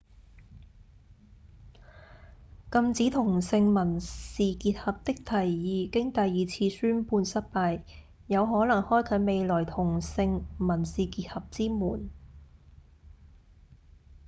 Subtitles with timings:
[2.71, 7.83] 禁止同性民事結合的提議經第二次宣判失敗
[8.25, 12.09] 有可能開啟未來同性民事結合之門